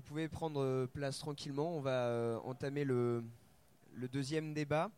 [0.00, 1.76] vous pouvez prendre place tranquillement.
[1.76, 3.22] On va entamer le,
[4.10, 4.90] deuxième débat.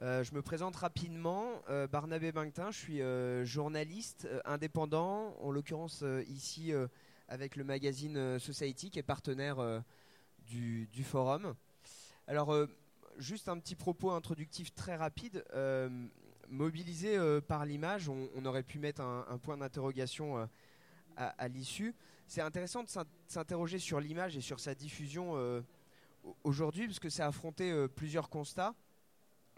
[0.00, 1.62] je me présente rapidement.
[1.92, 6.72] Barnabé Bingtin, je suis journaliste indépendant, en l'occurrence ici
[7.28, 9.84] avec le magazine Society qui est partenaire
[10.48, 11.54] du, forum.
[12.26, 12.52] Alors,
[13.18, 15.44] juste un petit propos introductif très rapide.
[16.48, 17.16] mobilisé
[17.46, 20.48] par l'image, on, aurait pu mettre un, point d'interrogation
[21.16, 21.94] à l'issue
[22.32, 22.88] c'est intéressant de
[23.28, 25.60] s'interroger sur l'image et sur sa diffusion euh,
[26.44, 28.74] aujourd'hui, parce que ça a affronté euh, plusieurs constats.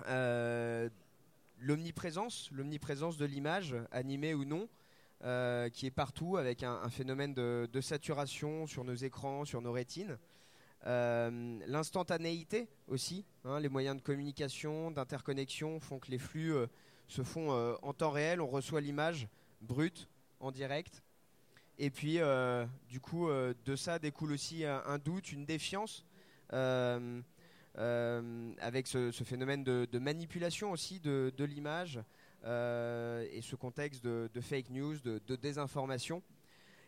[0.09, 0.89] Euh,
[1.61, 4.69] l'omniprésence, l'omniprésence de l'image, animée ou non,
[5.71, 10.19] qui est partout avec un, phénomène de, saturation sur nos écrans, sur nos rétines.
[10.85, 16.53] L'instantanéité aussi, hein, les moyens de communication, d'interconnexion font que les flux
[17.07, 19.29] se font en temps réel, on reçoit l'image
[19.63, 20.09] brute,
[20.41, 21.05] en direct.
[21.79, 26.05] Et puis, euh, du coup, euh, de ça découle aussi un, doute, une défiance.
[26.53, 27.21] Euh,
[28.61, 31.99] avec ce, phénomène de, manipulation aussi de, l'image
[32.45, 36.23] et ce contexte de, fake news, de, désinformation.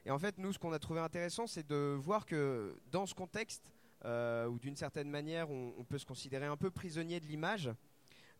[0.04, 3.14] Et en fait, nous, ce qu'on a trouvé intéressant, c'est de voir que dans ce
[3.14, 3.72] contexte,
[4.04, 7.70] où d'une certaine manière, on, peut se considérer un peu prisonnier de l'image,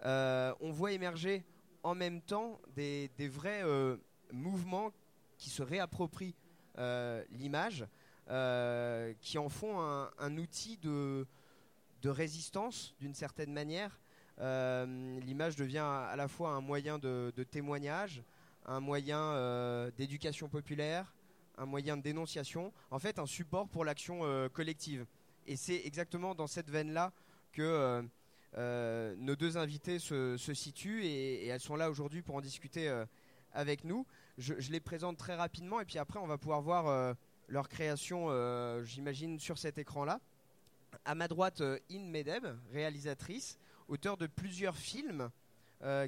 [0.05, 1.43] on voit émerger
[1.83, 3.65] en même temps des vrais
[4.31, 4.93] mouvements
[5.39, 6.35] qui se réapproprient
[6.79, 7.87] euh, l'image,
[8.29, 11.27] euh, qui en font un, outil de,
[12.05, 13.99] résistance d'une certaine manière.
[14.39, 18.23] Euh, l'image devient à la fois un moyen de, témoignage,
[18.65, 21.13] un moyen d'éducation populaire,
[21.59, 25.05] un moyen de dénonciation, en fait un support pour l'action collective.
[25.49, 27.13] Et c'est exactement dans cette veine-là
[27.53, 28.05] que
[28.57, 32.89] nos deux invités se, situent et, elles sont là aujourd'hui pour en discuter
[33.53, 34.07] avec nous.
[34.39, 37.15] Je, les présente très rapidement et puis après on va pouvoir voir euh,
[37.49, 40.21] leur création, euh, j'imagine, sur cet écran-là.
[41.07, 45.31] À ma droite, euh, In Medeb, réalisatrice, auteur de plusieurs films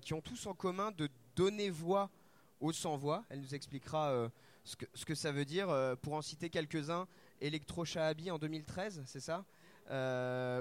[0.00, 2.10] qui ont tous en commun de donner voix
[2.58, 3.26] aux sans-voix.
[3.28, 4.30] Elle nous expliquera
[4.64, 5.68] ce que, ça veut dire.
[6.00, 7.06] pour en citer quelques-uns,
[7.42, 9.44] Electro Shahabi en 2013, c'est ça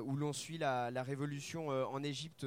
[0.03, 2.46] où l'on suit la révolution en Égypte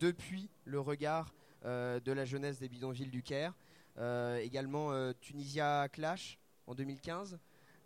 [0.00, 1.32] depuis le regard
[1.64, 3.54] de la jeunesse des bidonvilles du Caire.
[3.98, 7.38] Euh, également euh, Tunisia Clash en 2015.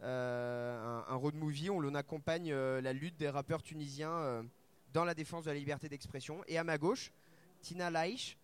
[0.03, 4.45] Euh, un, road movie où l'on accompagne la lutte des rappeurs tunisiens
[4.93, 6.43] dans la défense de la liberté d'expression.
[6.49, 7.13] Et à ma gauche,
[7.63, 8.37] Tina Laïch,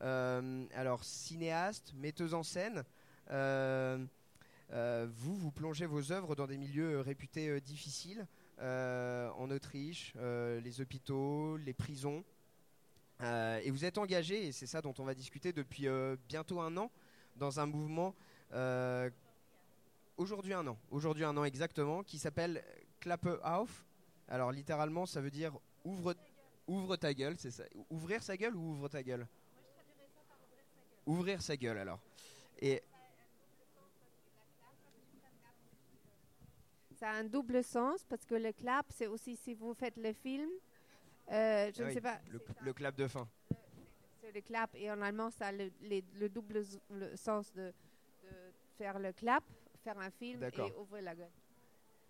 [0.00, 2.84] alors cinéaste, metteuse en scène.
[3.30, 8.26] vous, vous plongez vos œuvres dans des milieux réputés difficiles,
[8.58, 12.24] en Autriche, les hôpitaux, les prisons.
[13.20, 15.86] et vous êtes engagé, et c'est ça dont on va discuter depuis
[16.28, 16.90] bientôt un an,
[17.36, 18.14] dans un mouvement
[18.52, 19.10] euh,
[20.16, 22.62] aujourd'hui un an, aujourd'hui un an exactement, qui s'appelle
[23.00, 23.84] Klappe auf.
[24.28, 26.14] Alors littéralement, ça veut dire ouvre,
[26.66, 27.64] ouvre ta gueule, c'est ça.
[27.90, 29.26] Ouvrir sa gueule ou ouvre ta gueule?
[31.06, 31.78] Ouvrir sa gueule.
[31.78, 32.00] alors.
[32.60, 32.82] Et
[36.98, 40.12] ça a un double sens parce que le clap, c'est aussi si vous faites le
[40.12, 40.48] film.
[41.30, 42.20] Euh, je ah ne sais pas.
[42.60, 43.63] le clap de fin le
[44.42, 46.62] clap et en allemand ça a le, double
[47.16, 47.72] sens de,
[48.76, 49.44] faire le clap,
[49.82, 51.30] faire un film et ouvrir la gueule.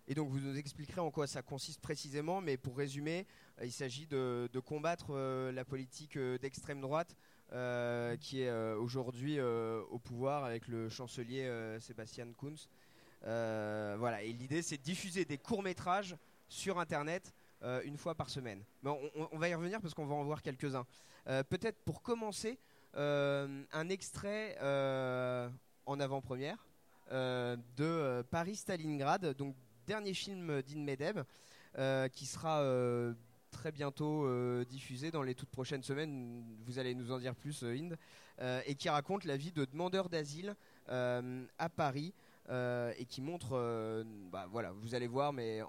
[0.07, 3.25] Et donc vous nous expliquerez en quoi ça consiste précisément, mais pour résumer,
[3.59, 7.15] euh, il s'agit de, combattre euh, la politique euh, d'extrême droite
[8.19, 11.47] qui est aujourd'hui au pouvoir avec le chancelier
[11.79, 12.67] Sébastien Kunz.
[13.21, 16.17] voilà, et l'idée c'est de diffuser des courts métrages
[16.49, 17.33] sur Internet
[17.65, 18.63] euh, une fois par semaine.
[18.83, 18.91] Mais
[19.31, 20.85] on, va y revenir parce qu'on va en voir quelques-uns.
[21.27, 22.59] Euh, peut-être pour commencer,
[22.95, 24.55] euh, un extrait
[25.85, 26.67] en avant-première
[27.11, 29.55] de Paris-Stalingrad, donc
[29.87, 31.21] dernier film d'In Medeb,
[32.11, 32.63] qui sera
[33.49, 34.27] très bientôt
[34.65, 36.43] diffusé dans les toutes prochaines semaines.
[36.65, 37.97] Vous allez nous en dire plus, Inde,
[38.65, 40.55] et qui raconte la vie de demandeurs d'asile
[40.87, 42.13] à Paris.
[42.49, 45.61] Et qui montre, bah, voilà, vous allez voir, mais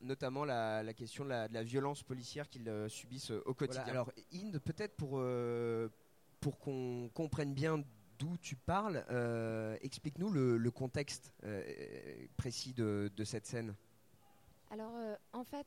[0.00, 3.84] notamment la, question de la, violence policière qu'ils euh, subissent euh, au quotidien.
[3.84, 5.88] alors, Inde, peut-être pour, euh,
[6.40, 7.82] pour qu'on comprenne bien
[8.18, 9.04] d'où tu parles,
[9.82, 11.34] explique-nous le, contexte
[12.38, 13.74] précis de, de, cette scène.
[14.70, 14.92] Alors,
[15.34, 15.66] en fait,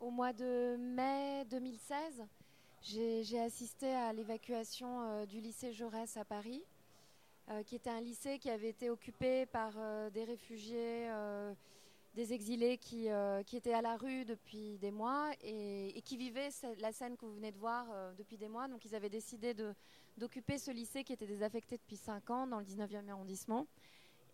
[0.00, 2.24] au mois de mai 2016,
[2.82, 6.64] j'ai assisté à l'évacuation du lycée Jaurès à Paris.
[7.48, 11.54] Euh, qui était un lycée qui avait été occupé par euh, des réfugiés, euh,
[12.16, 13.08] des exilés qui,
[13.46, 16.48] qui, étaient à la rue depuis des mois et, qui vivaient
[16.80, 18.68] la scène que vous venez de voir depuis des mois.
[18.68, 19.54] Donc ils avaient décidé
[20.16, 23.66] d'occuper ce lycée qui était désaffecté depuis 5 ans dans le 19e arrondissement.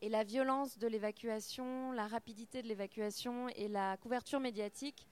[0.01, 5.09] Et la violence de l'évacuation, la rapidité de l'évacuation et la couverture médiatique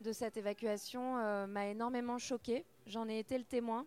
[0.00, 2.64] de cette évacuation m'a énormément choquée.
[2.86, 3.84] J'en ai été le témoin.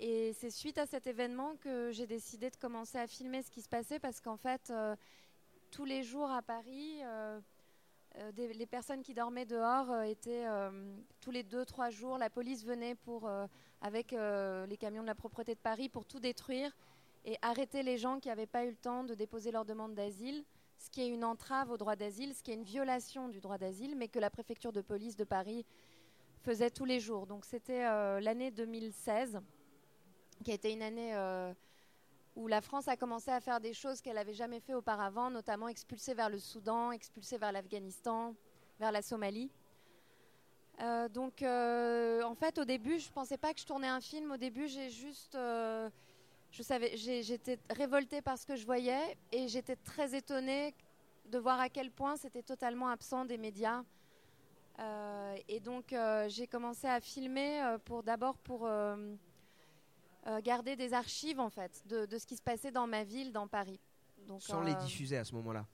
[0.00, 3.62] Et c'est suite à cet événement que j'ai décidé de commencer à filmer ce qui
[3.62, 4.94] se passait parce qu'en fait, euh,
[5.70, 7.40] tous les jours à Paris, euh,
[8.36, 10.46] les personnes qui dormaient dehors étaient
[11.20, 12.96] tous les deux, trois jours, la police venait
[13.80, 16.74] avec les camions de la propreté de Paris pour tout détruire
[17.24, 20.44] et arrêter les gens qui n'avaient pas eu le temps de déposer leur demande d'asile,
[20.78, 23.58] ce qui est une entrave au droit d'asile, ce qui est une violation du droit
[23.58, 25.66] d'asile, mais que la préfecture de police de Paris
[26.42, 27.26] faisait tous les jours.
[27.26, 29.40] Donc c'était euh, l'année 2016,
[30.44, 31.52] qui a été une année euh,
[32.36, 35.68] où la France a commencé à faire des choses qu'elle n'avait jamais fait auparavant, notamment
[35.68, 38.34] expulser vers le Soudan, expulser vers l'Afghanistan,
[38.78, 39.50] vers la Somalie.
[40.80, 44.30] Euh, donc, en fait, au début, je ne pensais pas que je tournais un film.
[44.30, 45.36] Au début, j'ai juste
[46.50, 50.74] je savais, j'étais révoltée par ce que je voyais et j'étais très étonnée
[51.26, 53.82] de voir à quel point c'était totalement absent des médias.
[54.78, 58.68] Euh, et donc euh, j'ai commencé à filmer euh, pour d'abord pour
[60.42, 63.80] garder des archives en fait de, ce qui se passait dans ma ville, dans Paris.
[64.26, 65.64] Donc, Sans les diffuser à ce moment-là.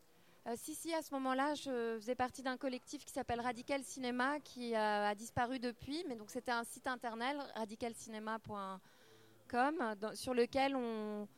[0.56, 4.74] si si, à ce moment-là, je faisais partie d'un collectif qui s'appelle Radical Cinéma qui
[4.74, 8.80] a, a, disparu depuis, mais donc c'était un site internet radicalcinéma.com
[10.14, 11.28] sur lequel on,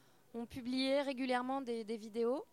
[0.51, 2.45] publiait régulièrement des, vidéos.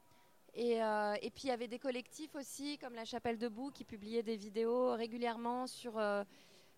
[0.58, 4.24] Euh, et, puis il y avait des collectifs aussi, comme la Chapelle Debout, qui publiaient
[4.24, 6.24] des vidéos régulièrement sur euh,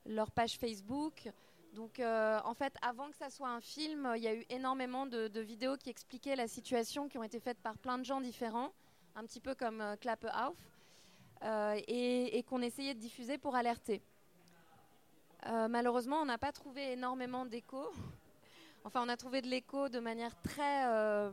[0.07, 1.29] leur page Facebook.
[1.75, 5.05] Donc euh, en fait, avant que ça soit un film, il y a eu énormément
[5.05, 8.71] de, vidéos qui expliquaient la situation, qui ont été faites par plein de gens différents,
[9.15, 10.57] un petit peu comme Klappe Auf,
[11.87, 14.01] et, et qu'on essayait de diffuser pour alerter.
[15.45, 17.91] malheureusement, on n'a pas trouvé énormément d'écho.
[18.85, 21.31] Enfin, on a trouvé de l'écho de manière très, euh,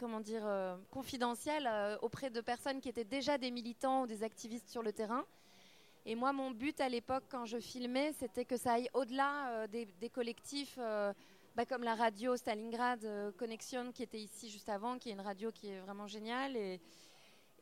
[0.00, 4.24] comment dire, euh, confidentielle euh, auprès de personnes qui étaient déjà des militants ou des
[4.24, 5.24] activistes sur le terrain.
[6.10, 10.08] Et moi, mon but à l'époque, quand je filmais, c'était que ça aille au-delà des,
[10.08, 10.78] collectifs,
[11.54, 15.52] bah, comme la radio Stalingrad Connection, qui était ici juste avant, qui est une radio
[15.52, 16.56] qui est vraiment géniale.
[16.56, 16.80] Et,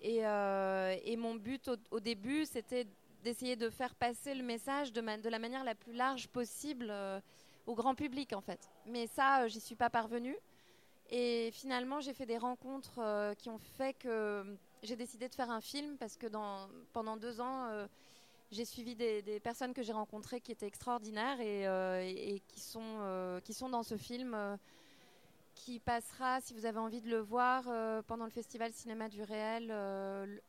[0.01, 2.87] et, mon but au, début, c'était
[3.25, 6.95] d'essayer de faire passer le message de, la manière la plus large possible
[7.67, 8.71] au grand public en fait.
[8.87, 10.37] Mais ça, euh, j'y suis pas parvenue.
[11.11, 15.51] Et finalement, j'ai fait des rencontres euh, qui ont fait que j'ai décidé de faire
[15.51, 16.27] un film parce que
[16.93, 17.87] pendant deux ans, euh,
[18.51, 23.69] j'ai suivi des, personnes que j'ai rencontrées qui étaient extraordinaires et, qui, sont, qui sont
[23.69, 24.37] dans ce film
[25.55, 27.65] qui passera, si vous avez envie de le voir,
[28.05, 29.73] pendant le Festival Cinéma du Réel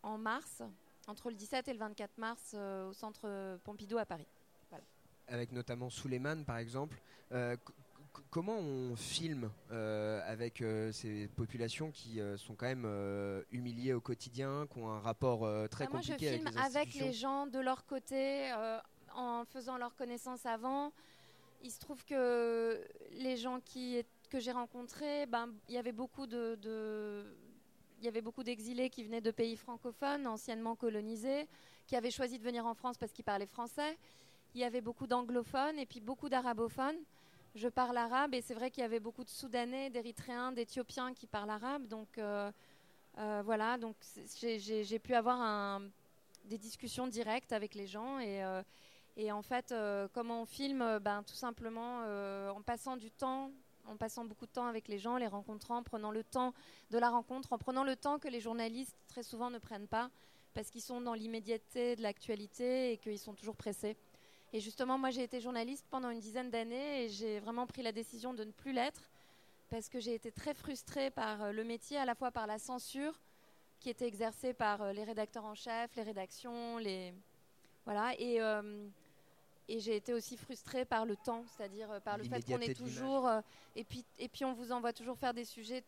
[0.04, 0.62] en mars,
[1.08, 4.28] entre le 17 et le 24 mars au Centre Pompidou à Paris
[5.28, 6.98] avec notamment Suleiman par exemple.
[8.18, 12.88] Euh, comment on filme euh, avec euh, ces populations qui sont quand même
[13.52, 16.78] humiliées au quotidien, qui ont un rapport très bah, compliqué avec les Moi, je filme
[16.78, 18.52] avec les gens de leur côté,
[19.16, 20.92] en faisant leur connaissance avant.
[21.64, 22.80] Il se trouve que
[23.12, 27.26] les gens qui, que j'ai rencontrés, ben, il y avait beaucoup de,
[28.00, 31.48] il y avait beaucoup d'exilés qui venaient de pays francophones, anciennement colonisés,
[31.88, 33.98] qui avaient choisi de venir en France parce qu'ils parlaient français
[34.58, 36.98] il y avait beaucoup d'anglophones et puis beaucoup d'arabophones.
[37.58, 41.26] Je parle arabe et c'est vrai qu'il y avait beaucoup de Soudanais, d'Érythréens, d'Éthiopiens qui
[41.26, 41.88] parlent arabe.
[41.88, 42.52] Donc euh,
[43.18, 43.96] euh, voilà, donc
[44.40, 45.82] j'ai pu avoir
[46.46, 48.62] des discussions directes avec les gens et, euh,
[49.32, 49.74] en fait,
[50.14, 52.02] comment on filme ben, Tout simplement
[52.56, 53.50] en passant du temps
[53.88, 56.54] en passant beaucoup de temps avec les gens, les rencontrant, en prenant le temps
[56.92, 60.12] de la rencontre, en prenant le temps que les journalistes très souvent ne prennent pas,
[60.54, 63.96] parce qu'ils sont dans l'immédiateté de l'actualité et qu'ils sont toujours pressés.
[64.54, 67.92] Et justement, moi, j'ai été journaliste pendant une dizaine d'années et j'ai vraiment pris la
[67.92, 69.10] décision de ne plus l'être
[69.70, 72.58] parce que j'ai été très frustrée par euh, le métier, à la fois par la
[72.58, 73.20] censure
[73.80, 77.14] qui était exercée par euh, les rédacteurs en chef, les rédactions, les
[77.86, 78.88] voilà, et euh,
[79.70, 83.30] et j'ai été aussi frustrée par le temps, c'est-à-dire par le fait qu'on est toujours
[83.76, 85.84] et puis et puis on vous envoie toujours faire des sujets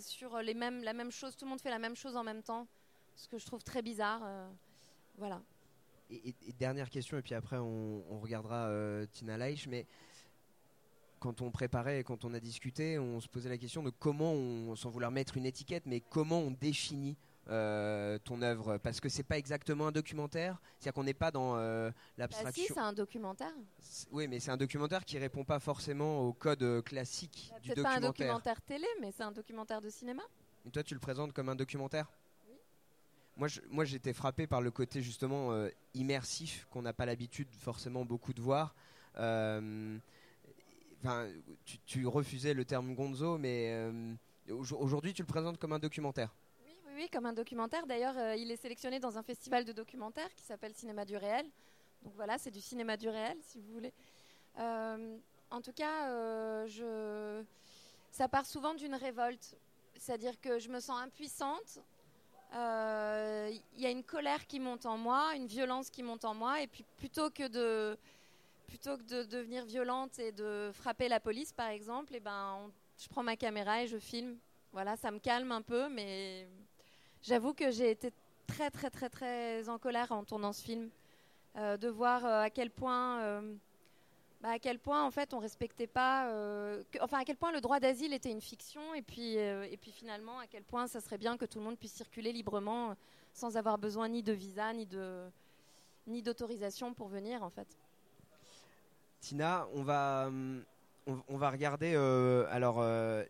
[0.00, 2.42] sur les mêmes la même chose, tout le monde fait la même chose en même
[2.42, 2.66] temps,
[3.14, 4.22] ce que je trouve très bizarre,
[5.18, 5.42] voilà
[6.24, 9.86] et, dernière question, et puis après on, regardera euh, Tina Leich, mais
[11.18, 14.32] quand on préparait et quand on a discuté, on se posait la question de comment,
[14.32, 17.16] on, sans vouloir mettre une étiquette, mais comment on définit
[17.48, 21.56] euh, ton œuvre Parce que c'est pas exactement un documentaire, c'est-à-dire qu'on n'est pas dans
[21.56, 22.62] euh, l'abstraction.
[22.62, 23.52] Bah si, c'est un documentaire.
[24.12, 27.92] Oui, mais c'est un documentaire qui répond pas forcément au code classique bah, du documentaire.
[27.92, 30.22] C'est pas un documentaire télé, mais c'est un documentaire de cinéma.
[30.66, 32.10] Et toi, tu le présentes comme un documentaire?
[33.36, 38.32] Moi, j'étais frappé par le côté justement euh, immersif qu'on n'a pas l'habitude forcément beaucoup
[38.32, 38.74] de voir.
[39.18, 39.98] Euh,
[41.86, 44.14] tu, refusais le terme gonzo, mais euh,
[44.50, 46.34] Aujourd'hui, tu le présentes comme un documentaire.
[46.64, 47.86] Oui, oui, oui comme un documentaire.
[47.86, 51.46] D'ailleurs, euh, il est sélectionné dans un festival de documentaires qui s'appelle Cinéma du réel.
[52.02, 53.92] Donc voilà, c'est du cinéma du réel, si vous voulez.
[54.56, 56.66] En tout cas,
[58.10, 59.56] ça part souvent d'une révolte.
[59.96, 61.80] C'est-à-dire que je me sens impuissante.
[62.54, 66.62] Il y a une colère qui monte en moi, une violence qui monte en moi.
[66.62, 67.98] Et puis plutôt que de,
[68.66, 72.70] plutôt que de devenir violente et de frapper la police, par exemple, et eh ben,
[72.98, 74.36] je prends ma caméra et je filme.
[74.72, 76.48] Voilà, ça me calme un peu, mais
[77.22, 78.12] j'avoue que j'ai été
[78.46, 80.90] très, très, très, très en colère en tournant ce film.
[81.56, 83.20] Euh, de voir euh, à quel point.
[84.44, 86.28] Euh, bah, à quel point en fait on respectait pas,
[87.00, 90.38] enfin à quel point le droit d'asile était une fiction et puis et puis finalement
[90.38, 92.94] à quel point ça serait bien que tout le monde puisse circuler librement
[93.32, 95.24] sans avoir besoin ni de visa ni de
[96.06, 97.68] ni d'autorisation pour venir en fait.
[99.24, 100.30] Tina, on va,
[101.06, 101.94] on, va regarder.
[101.94, 103.24] Euh, alors, euh,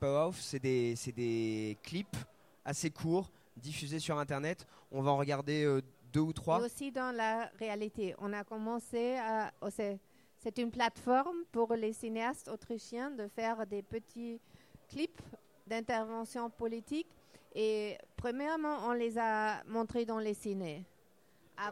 [0.00, 2.16] Off, c'est des, des, clips
[2.64, 4.66] assez courts, diffusés sur Internet.
[4.90, 6.64] On va en regarder euh, deux ou trois.
[6.64, 8.14] aussi dans la réalité.
[8.18, 9.52] On a commencé à.
[10.46, 14.40] C'est une plateforme pour les cinéastes autrichiens de faire des petits
[14.88, 15.20] clips
[15.66, 17.08] d'intervention politique.
[17.52, 20.84] Et premièrement, on les a montrés dans les ciné.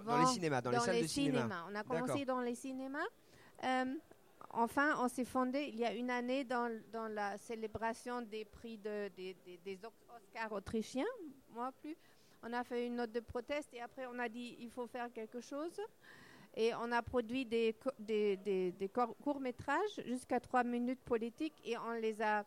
[0.05, 1.65] dans les cinémas, dans, les salles de cinéma.
[1.71, 3.07] On a commencé dans les cinémas.
[3.63, 3.95] Euh,
[4.51, 8.79] enfin, on s'est fondé il y a une année dans, dans la célébration des prix
[8.79, 11.07] de, des Oscars autrichiens,
[11.53, 11.97] moi plus.
[12.43, 15.13] On a fait une note de proteste et après on a dit il faut faire
[15.13, 15.81] quelque chose.
[16.57, 22.23] Et on a produit des, des, des courts-métrages jusqu'à trois minutes politiques et on les
[22.23, 22.45] a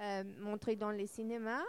[0.00, 1.64] euh, montrés dans les cinémas.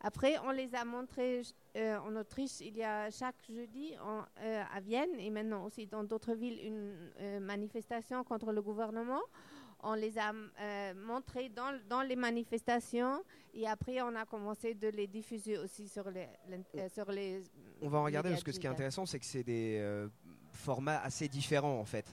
[0.00, 1.42] Après, on les a montrés
[1.76, 6.04] euh, en Autriche il y a chaque jeudi euh, à Vienne et maintenant aussi dans
[6.04, 9.20] d'autres villes une manifestation contre le gouvernement.
[9.82, 10.34] On les a
[10.94, 16.10] montrés dans, dans, les manifestations et après on a commencé de les diffuser aussi sur
[16.10, 16.28] les,
[16.90, 17.42] sur les
[17.80, 20.06] On va en regarder parce que ce qui est intéressant c'est que c'est des
[20.60, 22.06] formats assez différents en fait.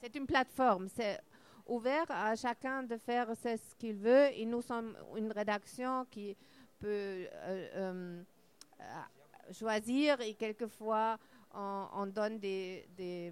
[0.00, 1.20] C'est une plateforme, c'est
[1.66, 6.36] ouvert à chacun de faire ce qu'il veut et nous sommes une rédaction qui
[6.78, 7.24] peut euh,
[7.74, 8.22] euh,
[9.52, 11.18] choisir et quelquefois
[11.52, 13.30] on, donne des, euh,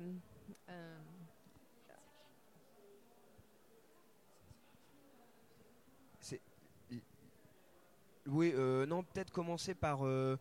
[8.26, 8.54] Oui,
[8.88, 10.38] non, peut-être commencer par le,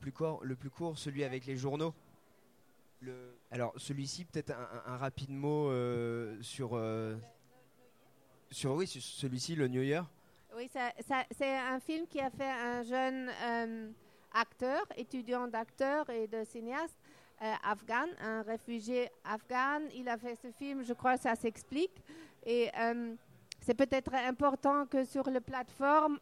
[0.00, 1.94] plus court, le plus court, celui avec les journaux.
[3.50, 4.52] Alors, celui-ci, peut-être
[4.86, 5.70] un, rapide mot
[6.42, 6.80] sur,
[8.50, 8.72] sur.
[8.72, 10.06] Oui, celui-ci, le New Year.
[10.56, 10.68] Oui,
[11.30, 13.90] c'est un film qui a fait un jeune euh,
[14.32, 16.96] acteur, étudiant d'acteur et de cinéaste
[17.42, 19.80] euh, afghan, un réfugié afghan.
[19.94, 22.02] Il a fait ce film, je crois que ça s'explique.
[22.44, 23.14] Et euh,
[23.60, 26.18] c'est peut-être important que sur la plateforme,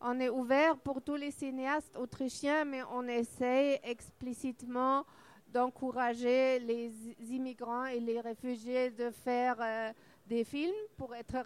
[0.00, 5.06] on est ouvert pour tous les cinéastes autrichiens, mais on essaye explicitement
[5.54, 6.90] d'encourager les
[7.30, 9.56] immigrants et les réfugiés de faire
[10.26, 11.36] des films pour être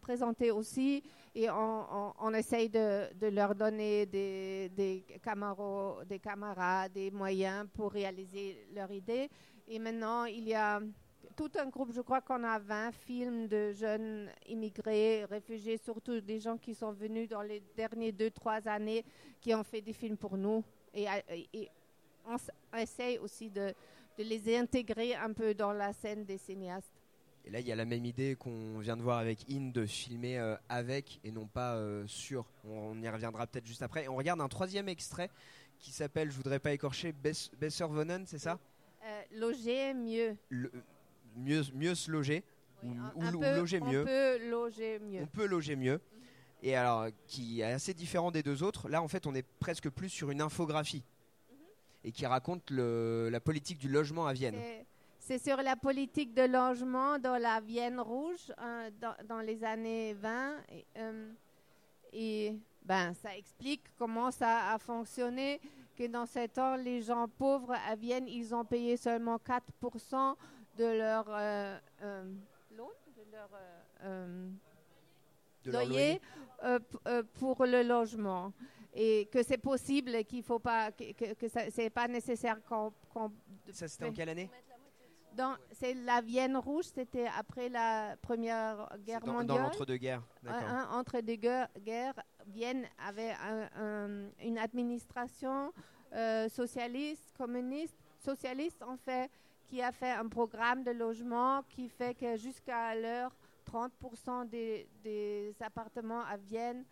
[0.00, 1.02] présentés aussi
[1.36, 5.04] et on, essaye de, leur donner des, des,
[6.20, 9.28] camarades, des moyens pour réaliser leur idée.
[9.68, 10.80] Et maintenant, il y a
[11.36, 16.40] tout un groupe, je crois qu'on a 20 films de jeunes immigrés, réfugiés, surtout des
[16.40, 19.04] gens qui sont venus dans les dernières 2-3 années,
[19.40, 20.64] qui ont fait des films pour nous.
[20.92, 21.06] Et
[22.26, 23.74] on essaye aussi de,
[24.18, 26.92] de les intégrer un peu dans la scène des cinéastes.
[27.46, 29.84] Et là, il y a la même idée qu'on vient de voir avec In de
[29.84, 32.46] filmer euh, avec et non pas euh, sur.
[32.64, 34.04] On, y reviendra peut-être juste après.
[34.04, 35.28] Et on regarde un troisième extrait
[35.78, 38.58] qui s'appelle, je voudrais pas écorcher, Besser Wohnen, c'est ça?
[39.04, 40.36] Euh, Loger mieux.
[41.36, 41.62] mieux.
[41.74, 42.42] Mieux se loger.
[42.82, 44.02] ou, loger mieux.
[44.02, 45.22] On peut loger mieux.
[45.22, 46.00] On peut loger mieux.
[46.62, 48.88] Et alors, qui est assez différent des deux autres.
[48.88, 51.04] Là, en fait, on est presque plus sur une infographie.
[52.04, 54.56] Et qui raconte le, la politique du logement à Vienne.
[55.18, 58.90] C'est sur la politique de logement dans la Vienne rouge hein,
[59.26, 60.56] dans, les années 20.
[60.70, 61.32] Et, euh,
[62.12, 65.62] et, ben, ça explique comment ça a fonctionné,
[65.96, 70.34] que dans ce temps, les gens pauvres à Vienne, ils ont payé seulement 4%
[70.76, 72.24] de leur euh, euh,
[75.64, 76.20] de leur, loyer,
[77.38, 78.52] pour le logement
[78.94, 82.92] et que c'est possible qu'il faut pas que, que, c'est pas nécessaire qu'on
[83.72, 84.50] ça c'était en quelle année?
[85.72, 89.46] C'est la Vienne rouge, c'était après la Première Guerre mondiale.
[89.46, 90.22] Dans l'entre-deux-guerres,
[90.92, 92.14] entre deux guerres,
[92.46, 93.34] Vienne avait
[94.40, 95.72] une administration
[96.12, 99.28] euh, socialiste, communiste, socialiste en fait,
[99.66, 103.34] qui a fait un programme de logement qui fait que jusqu'à l'heure,
[103.68, 106.84] 30% des, des, appartements à Vienne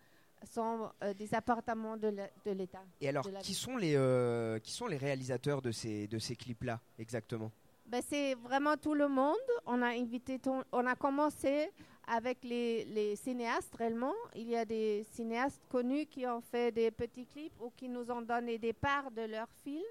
[0.45, 2.13] sont euh, des appartements de
[2.51, 2.83] l'État.
[3.01, 6.79] Et alors, qui sont les, euh, qui sont les réalisateurs de ces, de ces clips-là,
[6.99, 7.51] exactement?
[7.85, 9.35] Ben, c'est vraiment tout le monde.
[9.65, 11.69] On a invité, ton- on a commencé
[12.07, 14.13] avec les, les cinéastes réellement.
[14.35, 18.09] Il y a des cinéastes connus qui ont fait des petits clips ou qui nous
[18.09, 19.81] ont donné des parts de leurs films.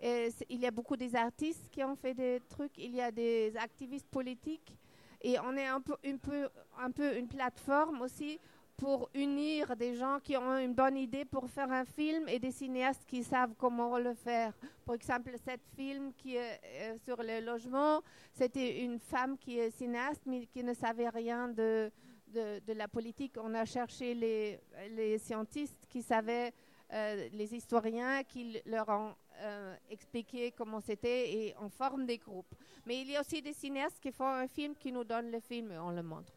[0.00, 2.76] Et il y a beaucoup des artistes qui ont fait des trucs.
[2.76, 4.76] Il y a des activistes politiques.
[5.22, 6.48] Et on est un peu, un peu,
[6.78, 8.38] un peu une plateforme aussi
[8.76, 12.50] pour unir des gens qui ont une bonne idée pour faire un film et des
[12.50, 14.52] cinéastes qui savent comment le faire.
[14.84, 18.02] Par exemple, cet film qui est euh, sur le logement,
[18.32, 21.90] c'était une femme qui est cinéaste mais qui ne savait rien de,
[22.32, 23.36] de, la politique.
[23.40, 26.52] On a cherché les, les scientistes qui savaient,
[26.92, 32.54] euh, les historiens qui leur ont euh, expliqué comment c'était et on forme des groupes.
[32.86, 35.40] Mais il y a aussi des cinéastes qui font un film qui nous donnent le
[35.40, 36.32] film et on le montre.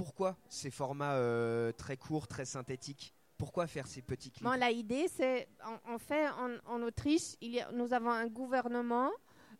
[0.00, 4.44] Pourquoi ces formats euh, très courts, très synthétiques Pourquoi faire ces petits clips?
[4.48, 5.46] Bon, la idée, c'est,
[5.86, 6.26] en, fait,
[6.66, 9.10] en, Autriche, a- nous avons un gouvernement.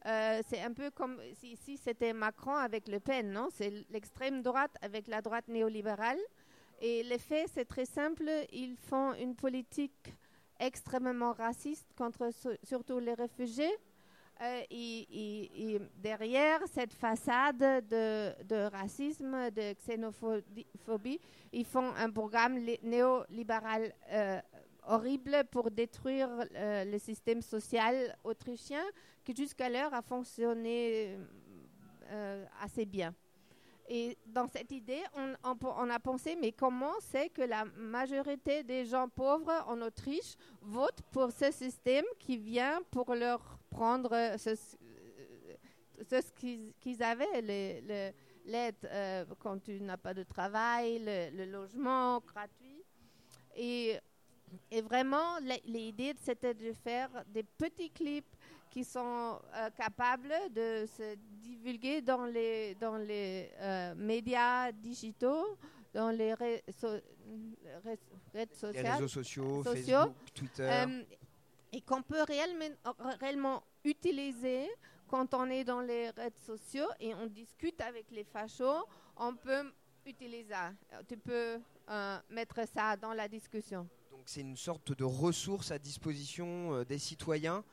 [0.06, 3.48] euh, c'est un peu comme si c'était Macron avec Le Pen, non?
[3.52, 6.18] C'est l'extrême droite avec la droite néolibérale.
[6.80, 8.24] Et l'effet, c'est très simple.
[8.50, 10.14] Ils font une politique
[10.58, 13.74] extrêmement raciste contre su- surtout les réfugiés.
[14.42, 21.20] Euh, et, derrière cette façade de, racisme, de xénophobie,
[21.52, 24.40] ils font un programme néolibéral euh,
[24.86, 28.82] horrible pour détruire euh, le système social autrichien
[29.24, 31.18] qui jusqu'alors a fonctionné
[32.60, 33.14] assez bien.
[33.88, 38.84] Et dans cette idée, on, on a pensé, mais comment c'est que la majorité des
[38.84, 44.54] gens pauvres en Autriche votent pour ce système qui vient pour leur prendre euh, ce,
[44.54, 44.76] ce-
[46.20, 48.12] ce qu'ils qu'ils avaient, le-
[48.46, 52.82] l'aide euh, quand tu n'as pas de travail, le, le logement gratuit.
[53.56, 53.96] Et,
[54.70, 58.34] et vraiment, l'idée, c'était de faire des petits clips
[58.70, 65.58] qui sont euh, capables de se divulguer dans les, dans les euh, médias digitaux,
[65.92, 66.34] dans les
[66.80, 66.86] so-
[67.84, 69.62] réseaux sociaux, sociaux,
[70.02, 70.68] Facebook, Twitter.
[71.72, 72.24] Et qu'on peut
[73.20, 74.68] réellement, utiliser
[75.08, 79.72] quand on est dans les réseaux sociaux et on discute avec les fachos, on peut
[80.06, 80.72] utiliser ça.
[81.08, 83.88] Tu peux euh, mettre ça dans la discussion.
[84.10, 87.64] Donc c'est une sorte de ressource à disposition euh, des citoyens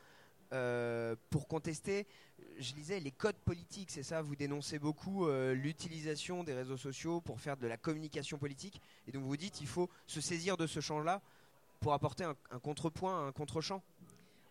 [0.54, 2.08] euh, pour contester,
[2.58, 7.42] je lisais, les codes politiques, c'est ça, vous dénoncez beaucoup l'utilisation des réseaux sociaux pour
[7.42, 10.80] faire de la communication politique, et donc vous dites il faut se saisir de ce
[10.80, 11.22] champ-là
[11.80, 13.82] pour apporter un, contrepoint, un contre-champ.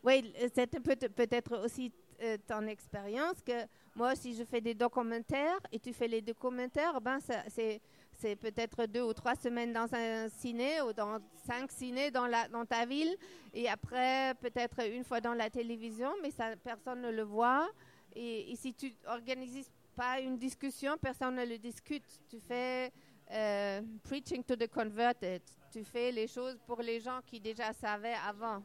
[0.03, 5.59] Oui, c'est peut- peut-être aussi euh, ton expérience que moi, si je fais des documentaires
[5.73, 10.81] et tu fais les documentaires, ben c'est peut-être deux ou trois semaines dans un ciné
[10.81, 12.29] ou dans cinq cinés dans,
[12.67, 13.15] ta ville
[13.53, 16.31] et après peut-être une fois dans la télévision, mais
[16.63, 17.69] personne ne le voit.
[18.15, 22.05] Et, si tu organises pas une discussion, personne ne le discute.
[22.31, 22.91] Tu fais
[23.31, 25.43] euh, preaching to the converted.
[25.77, 28.65] Tu fais les choses pour les gens qui déjà savaient avant.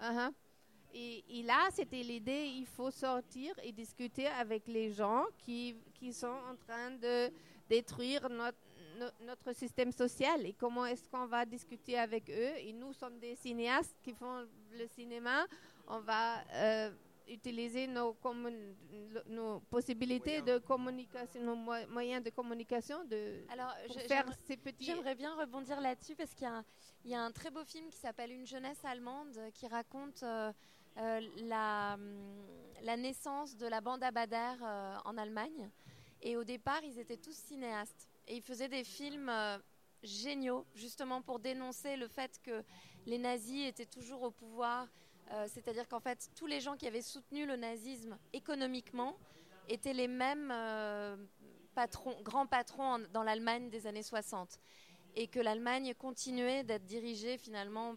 [0.00, 0.32] Uh-huh.
[0.94, 6.28] Et, là, c'était l'idée, il faut sortir et discuter avec les gens qui, qui sont
[6.28, 7.32] en train de
[7.68, 8.58] détruire notre,
[8.96, 12.58] no- notre système social et comment est-ce qu'on va discuter avec eux?
[12.58, 15.46] Et nous sommes des cinéastes qui font le cinéma.
[15.88, 16.92] On va euh,
[17.28, 18.14] utiliser nos,
[19.70, 20.46] possibilités Moyens.
[20.46, 24.84] de communication, nos mo- moyens de communication de, Alors, pour je- faire ces petits...
[24.86, 26.64] J'aimerais bien rebondir là-dessus parce qu'il y, a un-
[27.04, 30.52] il y a un très beau film qui s'appelle Une jeunesse allemande qui raconte euh,
[30.98, 32.46] euh, la, hum,
[32.82, 35.70] la naissance de la bande Abadère euh, en Allemagne.
[36.20, 38.08] Et au départ, ils étaient tous cinéastes.
[38.26, 39.58] Et ils faisaient des films euh,
[40.02, 42.62] géniaux, justement pour dénoncer le fait que
[43.06, 44.88] les nazis étaient toujours au pouvoir.
[45.30, 49.16] Euh, C'est-à-dire qu'en fait, tous les gens qui avaient soutenu le nazisme économiquement
[49.68, 51.16] étaient les mêmes euh,
[51.74, 54.58] patrons, grands patrons dans l'Allemagne des années 60
[55.16, 57.96] et que l'Allemagne continuait d'être dirigée finalement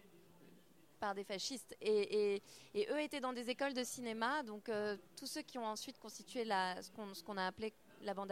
[0.99, 1.75] par des fascistes.
[1.81, 2.41] Et,
[2.75, 6.45] eux étaient dans des écoles de cinéma, donc euh, tous ceux qui ont ensuite constitué
[6.45, 8.31] ce qu'on a appelé la bande.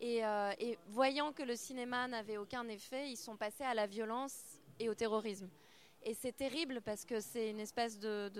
[0.00, 3.86] Et, euh, et voyant que le cinéma n'avait aucun effet, ils sont passés à la
[3.86, 5.48] violence et au terrorisme.
[6.04, 8.30] Et c'est terrible parce que c'est une espèce de,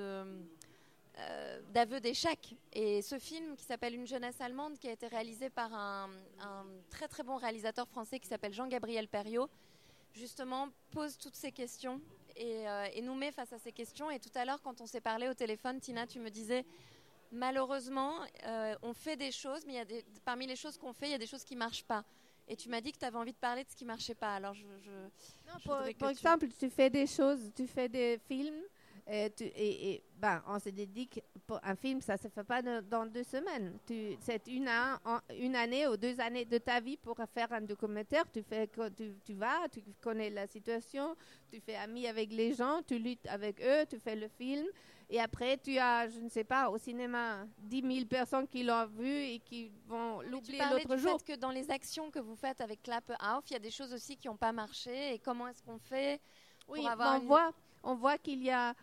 [1.18, 2.54] euh, d'aveu d'échec.
[2.74, 6.10] Et ce film qui s'appelle Une jeunesse allemande, qui a été réalisé par un,
[6.90, 9.48] très très bon réalisateur français qui s'appelle Jean-Gabriel Perriot,
[10.12, 12.02] justement pose toutes ces questions
[12.36, 14.10] et, euh, et nous met face à ces questions.
[14.10, 16.66] Et tout à l'heure, quand on s'est parlé au téléphone, Tina, tu me disais,
[17.32, 19.86] malheureusement, euh, on fait des choses, mais
[20.24, 22.04] parmi les choses qu'on fait, il y a des choses qui marchent pas.
[22.46, 24.34] Et tu m'as dit que tu avais envie de parler de ce qui marchait pas.
[24.34, 27.88] Alors, je, je, Non, je pour, que tu- exemple, tu fais des choses, tu fais
[27.88, 28.62] des films,
[29.06, 32.60] et, tu- et- et, ben, on se dédique pour un film, ça se fait pas
[32.62, 33.78] de- dans deux semaines.
[34.20, 37.62] C'est une, an- en- une année ou deux années de ta vie pour faire un
[37.62, 38.24] documentaire.
[38.30, 38.68] Tu, fais,
[39.24, 41.16] tu vas, tu connais la situation,
[41.50, 44.66] tu fais ami avec les gens, tu luttes avec eux, tu fais le film.
[45.10, 48.86] Et après, tu as, je ne sais pas, au cinéma, 10 000 personnes qui l'ont
[48.86, 51.18] vu et qui vont l'oublier l'autre jour.
[51.20, 53.70] fait que dans les actions que vous faites avec Clap Off, il y a des
[53.70, 55.14] choses aussi qui n'ont pas marché.
[55.14, 56.20] Et comment est-ce qu'on fait
[56.68, 58.74] Oui, pour avoir on, une- voit, on voit qu'il y a,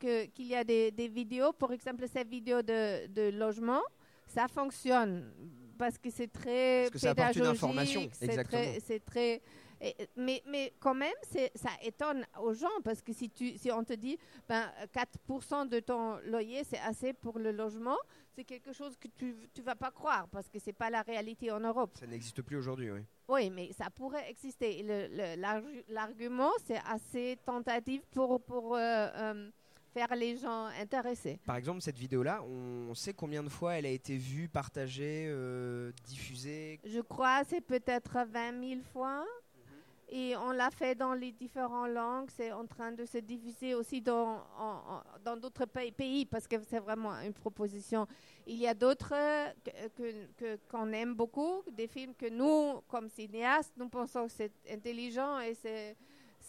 [0.00, 3.82] que, qu'il y a des, des vidéos, par exemple cette vidéo de, de logement,
[4.26, 5.32] ça fonctionne
[5.78, 8.10] parce que c'est très Parce que ça apporte une pédagogique,
[8.48, 9.42] très- C'est très,
[9.80, 11.12] et- mais, mais quand même,
[11.54, 15.80] ça étonne aux gens parce que si, tu, si on te dit ben, 4% de
[15.80, 17.96] ton loyer, c'est assez pour le logement,
[18.34, 21.02] c'est quelque chose que tu ne vas pas croire parce que ce n'est pas la
[21.02, 21.90] réalité en Europe.
[21.98, 23.00] Ça n'existe plus aujourd'hui, oui.
[23.28, 24.82] Oui, mais ça pourrait exister.
[25.88, 29.50] L'argument, c'est assez tentatif pour, pour euh, euh,
[29.92, 31.38] faire les gens intéressés.
[31.44, 35.92] Par exemple, cette vidéo-là, on sait combien de fois elle a été vue, partagée, euh,
[36.04, 36.80] diffusée?
[36.84, 39.24] Je crois que c'est peut-être 20 000 fois.
[40.10, 42.30] Et on l'a fait dans les différentes langues.
[42.30, 44.42] C'est en train de se diffuser aussi dans
[45.22, 48.06] dans d'autres pays, parce que c'est vraiment une proposition.
[48.46, 49.14] Il y a d'autres
[49.94, 55.40] que- qu'on aime beaucoup, des films que nous, comme cinéastes, nous pensons que c'est intelligent
[55.40, 55.96] et c'est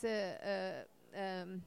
[0.06, 0.84] euh,
[1.16, 1.58] euh,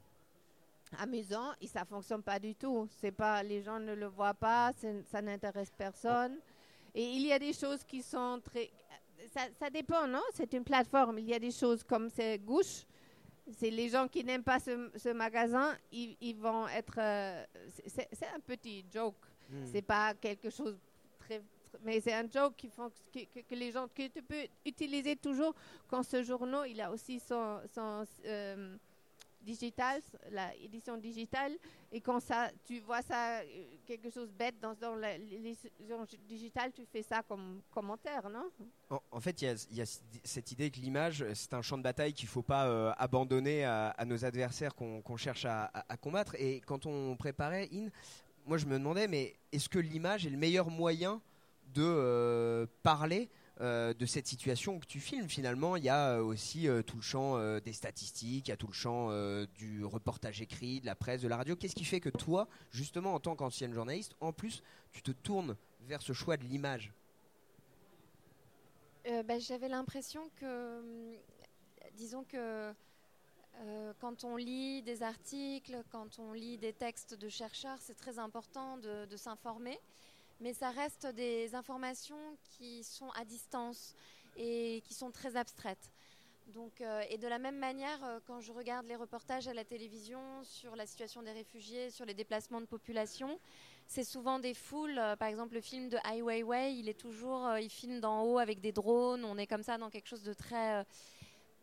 [0.97, 1.51] amusant.
[1.61, 2.87] Et ça fonctionne pas du tout.
[2.99, 4.71] C'est pas les gens ne le voient pas,
[5.05, 6.37] ça n'intéresse personne.
[6.95, 8.71] Et il y a des choses qui sont très.
[9.31, 10.21] Ça, ça dépend, non?
[10.33, 11.19] C'est une plateforme.
[11.19, 12.85] Il y a des choses comme c'est gauche.
[13.51, 16.95] C'est les gens qui n'aiment pas ce, ce magasin, ils, ils vont être.
[16.97, 17.43] euh,
[17.87, 19.15] c'est- un petit joke.
[19.49, 19.65] Hmm.
[19.65, 20.77] C'est pas quelque chose
[21.19, 21.41] très.
[21.83, 25.15] Mais c'est un joke qui font que, que- que les gens que tu peux utiliser
[25.15, 25.53] toujours
[25.87, 28.77] quand ce journal il a aussi son, son euh,
[29.43, 30.01] digital,
[30.31, 31.53] la édition digitale,
[31.91, 33.43] et quand ça, tu vois ça euh,
[33.85, 38.49] quelque chose bête dans, l'édition digitale, tu fais ça comme commentaire, non?
[39.11, 39.85] En, fait, il y a,
[40.23, 43.65] cette idée que l'image, c'est un champ de bataille qu'il ne faut pas euh, abandonner
[43.65, 46.35] à, nos adversaires qu'on cherche à combattre.
[46.35, 47.89] Et quand on préparait In,
[48.45, 51.21] moi je me demandais, mais est-ce que l'image est le meilleur moyen
[51.73, 53.29] de euh, parler
[53.61, 56.95] euh, de cette situation que tu filmes Finalement, il y a euh, aussi euh, tout
[56.95, 59.09] le champ des statistiques, il y a tout le champ
[59.55, 61.55] du reportage écrit, de la presse, de la radio.
[61.55, 65.55] Qu'est-ce qui fait que toi, justement, en tant qu'ancienne journaliste, en plus, tu te tournes
[65.81, 66.91] vers ce choix de l'image?
[69.05, 71.15] Bah, J'avais l'impression que,
[71.95, 72.73] disons que
[73.99, 78.77] quand on lit des articles, quand on lit des textes de chercheurs, c'est très important
[78.77, 79.79] de s'informer,
[80.43, 83.95] mais ça reste des informations qui sont à distance
[84.35, 85.89] et qui sont très abstraites.
[86.47, 89.63] Donc, euh, et de la même manière, euh, quand je regarde les reportages à la
[89.63, 93.39] télévision sur la situation des réfugiés, sur les déplacements de population,
[93.87, 94.99] c'est souvent des foules.
[94.99, 98.37] euh, par exemple, le film de Ai Weiwei, il est toujours, il filme d'en haut
[98.37, 99.23] avec des drones.
[99.23, 100.85] On est comme ça dans quelque chose de très,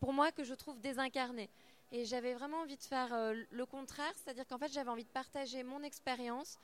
[0.00, 1.50] pour moi, que je trouve désincarné.
[1.92, 3.10] Et j'avais vraiment envie de faire
[3.50, 6.58] le contraire, c'est-à-dire qu'en fait, j'avais envie de partager mon expérience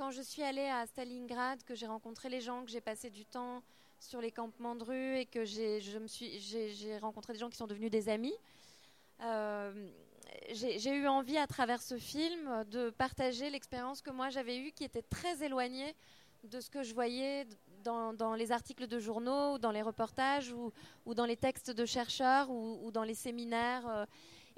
[0.00, 3.26] quand je suis allée à Stalingrad, que j'ai rencontré les gens, que j'ai passé du
[3.26, 3.62] temps
[3.98, 5.78] sur les campements de rue et que j'ai,
[7.02, 8.32] rencontré des gens qui sont devenus des amis.
[9.20, 9.90] Euh,
[10.52, 14.72] j'ai eu envie à travers ce film euh, de partager l'expérience que moi j'avais eue
[14.72, 15.94] qui était très éloignée
[16.44, 17.46] de ce que je voyais
[17.84, 20.50] dans, les articles de journaux, ou dans les reportages
[21.04, 24.06] ou, dans les textes de chercheurs ou, ou dans les séminaires.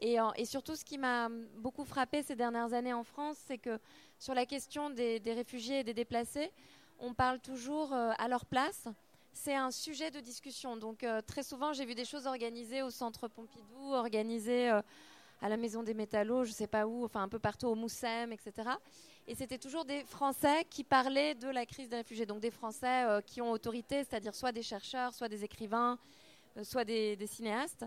[0.04, 3.78] Et, surtout, ce qui m'a beaucoup frappé ces dernières années en France, c'est que
[4.18, 6.50] sur la question des, réfugiés et des déplacés,
[6.98, 8.88] on parle toujours euh, à leur place.
[9.32, 10.76] C'est un sujet de discussion.
[10.76, 14.82] Donc euh, très souvent, j'ai vu des choses organisées au Centre Pompidou, organisées euh,
[15.40, 17.76] à la Maison des Métallos, je ne sais pas où, enfin un peu partout au
[17.76, 18.70] Moussem, etc.
[19.28, 22.26] Et c'était toujours des Français qui parlaient de la crise des réfugiés.
[22.26, 25.96] Donc des Français qui ont autorité, c'est-à-dire soit des chercheurs, soit des écrivains,
[26.64, 27.84] soit des, cinéastes,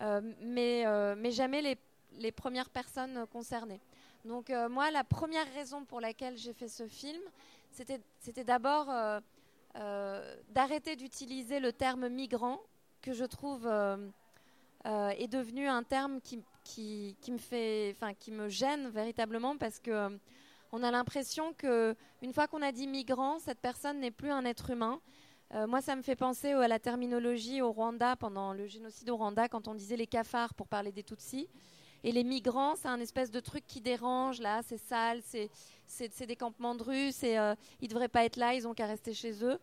[0.00, 3.80] mais, euh, mais jamais les, premières personnes concernées.
[4.24, 7.22] Donc euh, moi, la première raison pour laquelle j'ai fait ce film,
[7.70, 9.20] c'était d'abord euh,
[9.76, 12.60] euh, d'arrêter d'utiliser le terme migrant,
[13.02, 14.08] que je trouve euh,
[14.86, 16.38] euh, est devenu un terme qui,
[17.28, 22.62] me fait, qui me gêne véritablement parce que euh, a l'impression que une fois qu'on
[22.62, 25.00] a dit migrant, cette personne n'est plus un être humain.
[25.54, 29.16] Euh, moi, ça me fait penser à la terminologie au Rwanda pendant le génocide au
[29.16, 31.48] Rwanda, quand on disait les cafards pour parler des Tutsis.
[32.06, 36.36] Et les migrants, c'est un espèce de truc qui dérange, là, c'est sale, c'est, des
[36.36, 39.44] campements de rue, euh, ils ne devraient pas être là, ils ont qu'à rester chez
[39.44, 39.58] eux.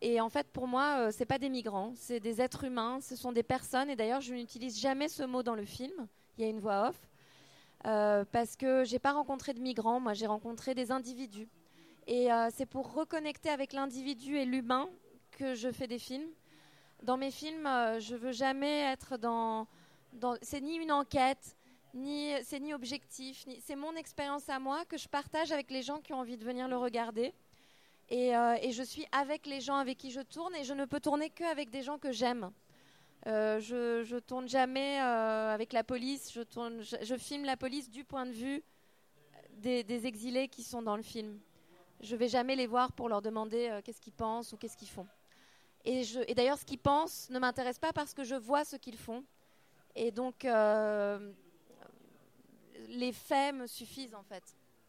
[0.00, 3.16] et en fait, pour moi, euh, c'est pas des migrants, c'est des êtres humains, ce
[3.16, 3.90] sont des personnes.
[3.90, 6.08] Et d'ailleurs, je n'utilise jamais ce mot dans le film.
[6.38, 6.98] Il y a une voix off.
[7.86, 11.50] Euh, parce que j'ai pas rencontré de migrants, moi j'ai rencontré des individus.
[12.06, 14.88] Et c'est pour reconnecter avec l'individu et l'humain
[15.34, 16.28] que je fais des films.
[17.02, 19.66] Dans mes films, euh, je veux jamais être dans.
[20.40, 21.56] c'est ni une enquête,
[21.92, 25.82] ni c'est ni objectif, ni, c'est mon expérience à moi que je partage avec les
[25.82, 27.34] gens qui ont envie de venir le regarder.
[28.08, 31.00] Et, euh, je suis avec les gens avec qui je tourne et je ne peux
[31.00, 32.50] tourner qu'avec des gens que j'aime.
[33.26, 38.32] Euh, je, je tourne jamais avec la police, je, filme la police du point de
[38.32, 38.62] vue
[39.56, 41.38] des, des exilés qui sont dans le film.
[42.00, 45.06] Je vais jamais les voir pour leur demander qu'est-ce qu'ils pensent ou qu'est-ce qu'ils font.
[45.84, 49.24] Et, d'ailleurs, ce qu'ils pensent ne m'intéresse pas parce que je vois ce qu'ils font.
[49.94, 51.32] Et donc, euh,
[52.88, 54.42] les faits me suffisent en fait.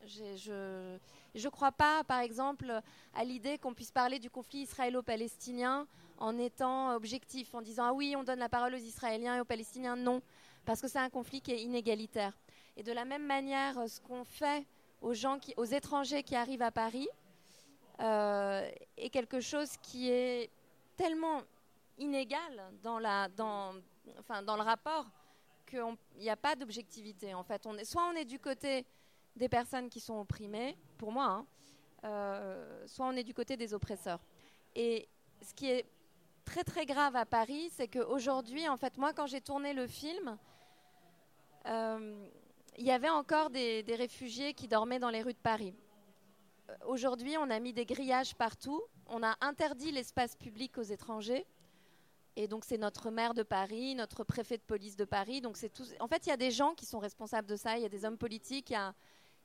[0.06, 0.98] Je
[1.36, 2.82] ne crois pas, par exemple,
[3.14, 8.16] à l'idée qu'on puisse parler du conflit israélo-palestinien en étant objectif, en disant ah oui,
[8.16, 9.96] on donne la parole aux Israéliens et aux Palestiniens.
[9.96, 10.22] Non,
[10.64, 12.38] parce que c'est un conflit qui est inégalitaire.
[12.78, 14.66] Et de la même manière, ce qu'on fait
[15.02, 17.08] aux étrangers qui arrivent à Paris,
[18.02, 20.50] euh, est quelque chose qui est
[20.96, 21.42] tellement
[21.98, 25.06] inégal dans, le rapport
[25.66, 27.34] qu'il n'y a pas d'objectivité.
[27.34, 28.86] En fait, soit on est du côté
[29.36, 31.46] des personnes qui sont opprimées, pour moi, hein,
[32.06, 34.20] euh, soit on est du côté des oppresseurs.
[34.76, 35.08] Et
[35.42, 35.86] ce qui est
[36.44, 40.38] très très grave à Paris, c'est qu'aujourd'hui, en fait, moi, quand j'ai tourné le film,
[41.66, 42.28] euh,
[42.78, 45.74] il y avait encore des réfugiés qui dormaient dans les rues de Paris.
[46.70, 51.46] Euh, Aujourd'hui, on a mis des grillages partout, on a interdit l'espace public aux étrangers.
[52.38, 55.40] Et donc, c'est notre maire de Paris, notre préfet de police de Paris.
[55.40, 55.94] Donc, c'est tous...
[56.02, 57.78] En fait, il y a des gens qui sont responsables de ça.
[57.78, 58.74] Il y a des hommes politiques.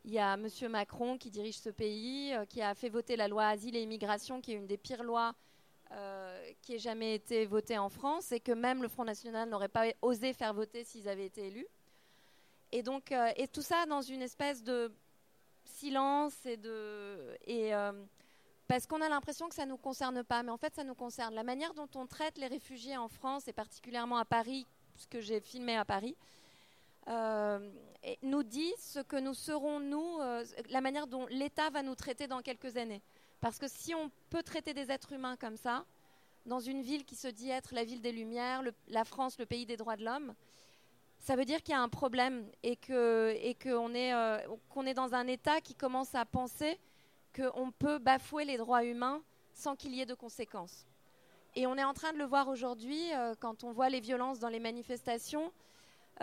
[0.04, 0.48] Il y a, M.
[0.68, 4.40] Macron qui dirige ce pays, euh, qui a fait voter la loi Asile et Immigration,
[4.40, 5.34] qui est une des pires lois
[5.92, 9.68] euh, qui ait jamais été votée en France et que même le Front National n'aurait
[9.68, 11.66] pas osé faire voter s'ils avaient été élus.
[12.72, 14.92] Et donc, et tout ça dans une espèce de
[15.64, 17.92] silence et de et euh,
[18.68, 21.34] parce qu'on a l'impression que ça nous concerne pas, mais en fait ça nous concerne.
[21.34, 25.40] La manière dont on traite les réfugiés en France et particulièrement à Paris, puisque j'ai
[25.40, 26.16] filmé à Paris,
[27.08, 27.70] euh,
[28.04, 31.94] et nous dit ce que nous serons nous, euh, la manière dont l'État va nous
[31.94, 33.02] traiter dans quelques années.
[33.40, 35.84] Parce que si on peut traiter des êtres humains comme ça,
[36.46, 39.66] dans une ville qui se dit être la ville des Lumières, la France, le pays
[39.66, 40.34] des droits de l'homme,
[41.20, 43.34] ça veut dire qu'il y a un problème et euh,
[44.70, 46.80] qu'on est dans un État qui commence à penser
[47.36, 50.86] qu'on peut bafouer les droits humains sans qu'il y ait de conséquences.
[51.54, 54.38] Et on est en train de le voir aujourd'hui euh, quand on voit les violences
[54.38, 55.52] dans les manifestations,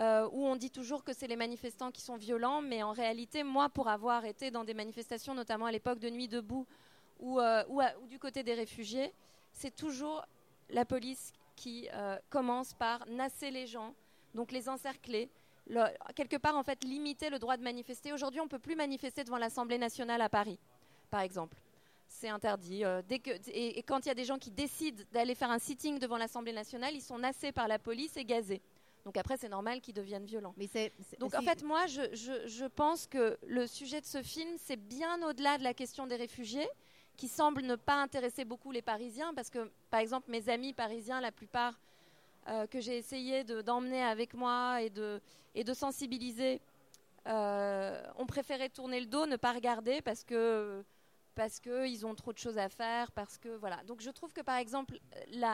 [0.00, 3.44] euh, où on dit toujours que c'est les manifestants qui sont violents, mais en réalité,
[3.44, 6.66] moi, pour avoir été dans des manifestations, notamment à l'époque de Nuit debout,
[7.20, 7.40] ou,
[8.08, 9.12] du côté des réfugiés,
[9.52, 10.24] c'est toujours
[10.70, 11.88] la police qui
[12.30, 13.92] commence par nasser les gens,
[14.34, 15.28] donc les encercler,
[15.66, 18.12] le- quelque part en fait limiter le droit de manifester.
[18.12, 20.58] Aujourd'hui, on ne peut plus manifester devant l'Assemblée nationale à Paris,
[21.10, 21.56] par exemple.
[22.10, 22.84] C'est interdit.
[22.84, 25.50] Euh, dès que, et, et quand il y a des gens qui décident d'aller faire
[25.50, 28.62] un sitting devant l'Assemblée nationale, ils sont nassés par la police et gazés.
[29.04, 30.54] Donc après, c'est normal qu'ils deviennent violents.
[30.56, 30.68] Mais
[31.18, 34.76] Donc en fait, moi, je, je- je pense que le sujet de ce film, c'est
[34.76, 36.68] bien au-delà de la question des réfugiés,
[37.16, 41.20] qui semble ne pas intéresser beaucoup les Parisiens, parce que, par exemple, mes amis parisiens,
[41.20, 41.78] la plupart
[42.48, 45.20] euh, que j'ai essayé de- d'emmener avec moi et de,
[45.74, 46.60] sensibiliser,
[47.26, 50.84] euh, ont préféré tourner le dos, ne pas regarder, parce que
[51.34, 53.76] parce qu'ils ont trop de choses à faire, parce que voilà.
[53.84, 54.98] Donc je trouve que par exemple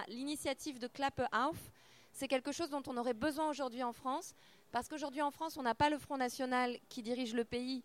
[0.09, 1.59] l'initiative de Klappe Auf,
[2.13, 4.33] c'est quelque chose dont on aurait besoin aujourd'hui en France,
[4.73, 7.83] parce qu'aujourd'hui en France, on n'a pas le Front National qui dirige le pays,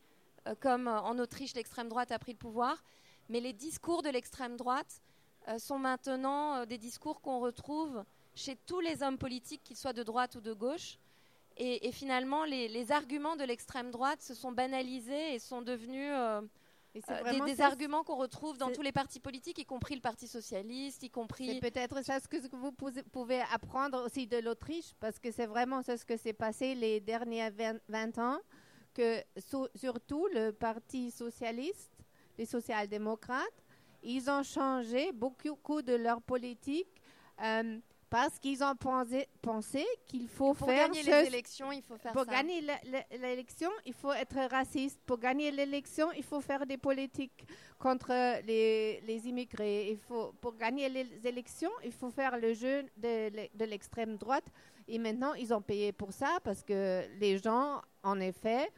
[0.47, 2.81] euh, comme en Autriche l'extrême droite a pris le pouvoir,
[3.27, 5.01] mais les discours de l'extrême droite
[5.57, 8.03] sont maintenant des discours qu'on retrouve
[8.39, 10.97] chez tous les hommes politiques, qu'ils soient de droite ou de gauche.
[11.57, 16.09] Et, et finalement, les, les arguments de l'extrême droite se sont banalisés et sont devenus
[16.13, 16.41] euh,
[16.95, 21.03] euh, des, arguments qu'on retrouve dans tous les partis politiques, y compris le Parti socialiste,
[21.03, 21.59] y C'est compris.
[21.59, 26.03] peut-être ça ce que vous pouvez- apprendre aussi de l'Autriche, parce que c'est vraiment ce
[26.03, 28.39] que s'est passé les derniers 20, 20 ans,
[28.93, 29.21] que
[29.75, 31.91] surtout le Parti socialiste,
[32.37, 33.63] les social-démocrates,
[34.01, 36.87] ils ont changé beaucoup de leur politique
[37.43, 37.77] euh,
[38.09, 41.97] parce qu'ils ont pensé, pensé qu'il faut Pour faire gagner ce- les élections, il faut
[41.97, 42.31] faire pour ça.
[42.31, 44.99] gagner l'é- l'é- l'élection, il faut être raciste.
[45.05, 47.45] Pour gagner l'élection, il faut faire des politiques
[47.77, 48.09] contre
[48.45, 49.89] les, les immigrés.
[49.91, 54.17] Il faut, pour gagner les élections, il faut faire le jeu de, l'e- de l'extrême
[54.17, 54.45] droite.
[54.87, 58.69] Et maintenant, ils ont payé pour ça parce que les gens, en effet,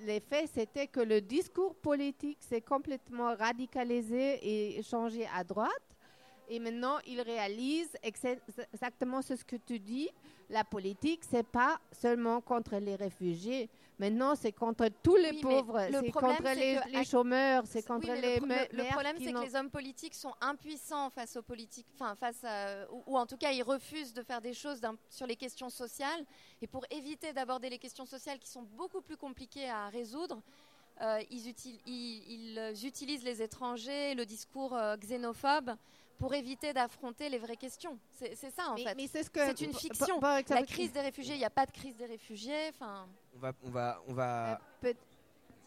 [0.00, 5.93] l'effet, c'était que le discours politique s'est complètement radicalisé et changé à droite.
[6.48, 10.08] Et maintenant, ils réalisent exactement ce que tu dis.
[10.50, 13.70] La politique, c'est pas seulement contre les réfugiés.
[13.98, 18.40] Maintenant, c'est contre tous les pauvres, c'est contre les, chômeurs, c'est contre les.
[18.40, 22.42] Le, le problème, c'est que les hommes politiques sont impuissants face aux politiques, enfin face
[22.44, 26.24] à, ou, en tout cas, ils refusent de faire des choses sur les questions sociales.
[26.60, 30.42] Et pour éviter d'aborder les questions sociales qui sont beaucoup plus compliquées à résoudre,
[31.00, 31.54] euh, ils,
[31.86, 35.70] ils, utilisent les étrangers, le discours euh, xénophobe
[36.18, 37.98] pour éviter d'affronter les vraies questions.
[38.10, 39.08] C'est ça en fait.
[39.08, 40.20] c'est une fiction.
[40.20, 42.70] La crise des réfugiés, il n'y a pas de crise des réfugiés.
[42.70, 43.06] Enfin.
[43.34, 44.60] On va, on va, on va.
[44.84, 44.92] Euh,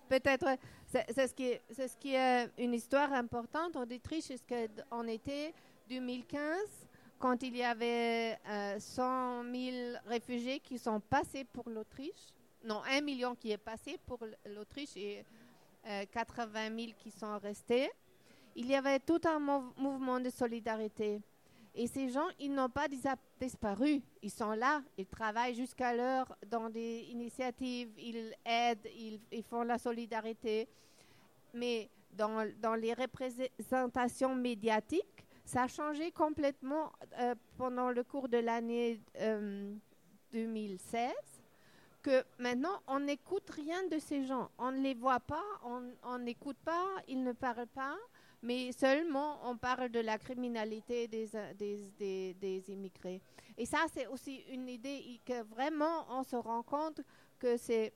[0.10, 0.58] peut-être.
[0.88, 5.54] c'est ce qui est, c'est ce qui est une histoire importante en Autriche, qu'en été
[5.90, 6.40] 2015,
[7.20, 8.38] quand il y avait
[8.80, 12.34] 100 000 réfugiés qui sont passés pour l'Autriche
[12.64, 15.24] non, un million qui est passé pour l'Autriche et
[16.12, 17.90] 80 euh, 000 qui sont restés.
[18.60, 21.22] Il y avait tout un mouvement de solidarité.
[21.76, 22.88] Et ces gens, ils n'ont pas
[23.40, 24.02] disparu.
[24.24, 28.90] Ils sont là, ils travaillent jusqu'à l'heure dans des initiatives, ils aident,
[29.32, 30.68] ils, font la solidarité.
[31.54, 32.44] Mais dans,
[32.76, 39.00] les représentations médiatiques, ça a changé complètement euh, pendant le cours de l'année
[40.32, 41.12] 2016
[42.08, 44.50] euh, maintenant, on n'écoute rien de ces gens.
[44.58, 45.44] On ne les voit pas,
[46.04, 47.98] on n'écoute pas, ils ne parlent pas,
[48.48, 51.28] mais seulement on parle de la criminalité des,
[52.00, 53.22] des, des, immigrés.
[53.58, 57.02] Et ça, c'est aussi une idée que vraiment on se rend compte
[57.38, 57.94] que c'est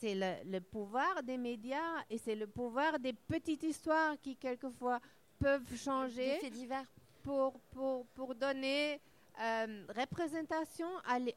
[0.00, 4.98] c'est le, pouvoir des médias et c'est le pouvoir des petites histoires qui quelquefois
[5.38, 6.86] peuvent changer divers.
[7.22, 9.00] Pour, pour, pour donner
[9.40, 10.88] euh, représentation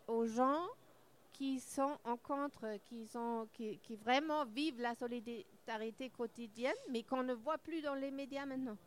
[0.08, 0.66] aux gens
[1.32, 4.96] qui sont en contre, qui, sont, qui, qui vraiment vivent la
[5.66, 8.78] solidarité quotidienne, mais qu'on ne voit plus dans les médias maintenant.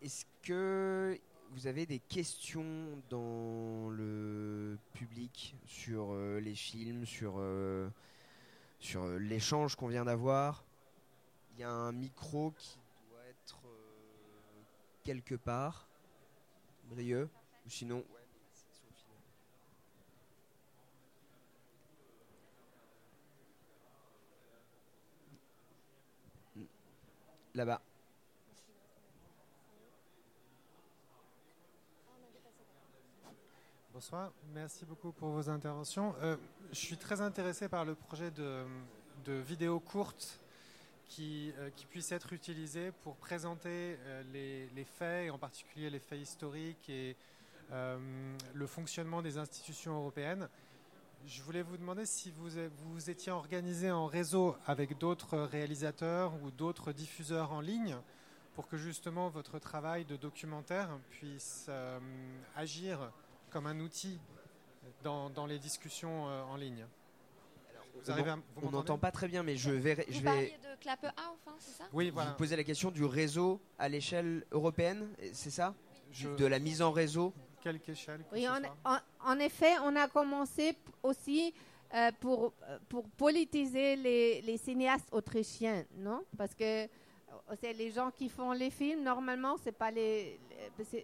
[0.00, 1.18] Est-ce que
[1.50, 7.90] vous avez des questions dans le public sur euh, les films, sur, euh,
[8.78, 10.64] sur euh, l'échange qu'on vient d'avoir?
[11.52, 12.78] Il y a un micro qui
[13.10, 13.60] doit être
[15.04, 15.86] quelque part.
[16.84, 17.28] Brieux
[17.66, 18.04] Ou sinon,
[27.54, 27.80] là-bas.
[33.92, 36.14] Bonsoir, merci beaucoup pour vos interventions.
[36.22, 36.36] Euh,
[36.72, 38.64] je suis très intéressé par le projet de,
[39.26, 40.40] de vidéos courtes
[41.06, 45.98] qui, euh, qui puissent être utilisées pour présenter euh, les, les, faits, en particulier les
[45.98, 47.16] faits historiques et
[48.54, 50.48] le fonctionnement des institutions européennes.
[51.26, 52.48] Je voulais vous demander si vous
[52.84, 57.96] vous étiez organisé en réseau avec d'autres réalisateurs ou d'autres diffuseurs en ligne
[58.54, 61.98] pour que justement votre travail de documentaire puisse euh,
[62.56, 63.12] agir
[63.50, 64.18] comme un outil
[65.02, 66.86] dans, dans les discussions euh, en ligne.
[68.04, 68.12] vous
[68.62, 69.94] on n'entend pas très bien, mais je vais.
[69.94, 70.58] Vous je vais...
[70.62, 71.84] de Clap enfin, c'est ça?
[71.92, 72.30] Oui, voilà.
[72.30, 75.74] Vous posez la question du réseau à l'échelle européenne, c'est ça?
[76.38, 77.32] De la mise en réseau
[78.32, 81.52] oui, en, effet, on a commencé aussi
[81.94, 82.52] euh, pour,
[82.88, 86.22] pour politiser les, les, cinéastes autrichiens, non?
[86.36, 86.86] Parce que euh,
[87.60, 90.38] c'est les gens qui font les films, normalement, c'est pas les,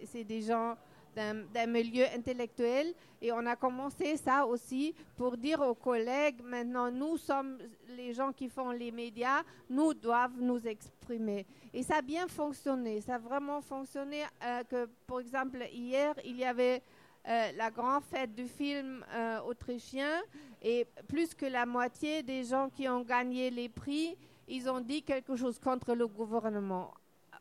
[0.05, 0.75] c'est des gens
[1.17, 2.93] d'un milieu intellectuel.
[3.21, 7.57] Et on a commencé ça aussi pour dire aux collègues, maintenant, nous sommes
[7.89, 11.45] les gens qui font les médias, nous doivent nous exprimer.
[11.73, 13.01] Et ça a bien fonctionné.
[13.01, 14.23] Ça a vraiment fonctionné.
[14.43, 16.81] Euh, que, par exemple, hier, il y avait
[17.27, 20.21] euh, la grande fête du film euh, autrichien
[20.61, 24.15] et plus que la moitié des gens qui ont gagné les prix,
[24.47, 26.93] ils ont dit quelque chose contre le gouvernement.